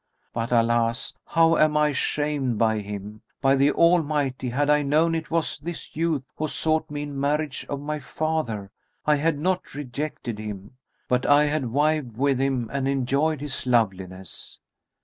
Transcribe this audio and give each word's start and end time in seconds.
But 0.33 0.51
alas, 0.51 1.13
how 1.27 1.57
am 1.57 1.77
I 1.77 1.91
shamed 1.91 2.57
by 2.57 2.79
him! 2.79 3.21
By 3.39 3.55
the 3.55 3.71
Almighty, 3.71 4.49
had 4.49 4.67
I 4.67 4.81
known 4.81 5.13
it 5.13 5.29
was 5.29 5.59
this 5.59 5.95
youth 5.95 6.23
who 6.37 6.47
sought 6.47 6.89
me 6.89 7.03
in 7.03 7.19
marriage 7.19 7.67
of 7.69 7.79
my 7.79 7.99
father, 7.99 8.71
I 9.05 9.17
had 9.17 9.37
not 9.37 9.75
rejected 9.75 10.39
him, 10.39 10.73
but 11.07 11.25
had 11.25 11.67
wived 11.67 12.17
with 12.17 12.39
him 12.39 12.67
and 12.73 12.87
enjoyed 12.87 13.41
his 13.41 13.67
loveliness!" 13.67 14.59